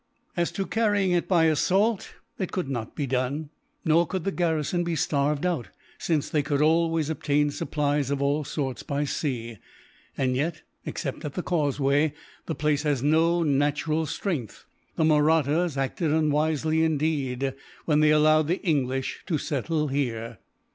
"As 0.35 0.51
to 0.53 0.65
carrying 0.65 1.11
it 1.11 1.27
by 1.27 1.43
assault, 1.43 2.15
it 2.39 2.51
could 2.51 2.67
not 2.67 2.95
be 2.95 3.05
done; 3.05 3.51
nor 3.85 4.07
could 4.07 4.23
the 4.23 4.31
garrison 4.31 4.83
be 4.83 4.95
starved 4.95 5.45
out, 5.45 5.67
since 5.99 6.27
they 6.27 6.41
could 6.41 6.59
always 6.59 7.11
obtain 7.11 7.51
supplies 7.51 8.09
of 8.09 8.19
all 8.19 8.43
sorts 8.43 8.81
by 8.81 9.03
sea. 9.03 9.59
And 10.17 10.35
yet, 10.35 10.63
except 10.87 11.23
at 11.23 11.33
the 11.35 11.43
causeway, 11.43 12.13
the 12.47 12.55
place 12.55 12.81
has 12.81 13.03
no 13.03 13.43
natural 13.43 14.07
strength. 14.07 14.65
The 14.95 15.03
Mahrattas 15.03 15.77
acted 15.77 16.11
unwisely, 16.11 16.83
indeed, 16.83 17.53
when 17.85 17.99
they 17.99 18.09
allowed 18.09 18.47
the 18.47 18.59
English 18.63 19.21
to 19.27 19.37
settle 19.37 19.89
here." 19.89 20.39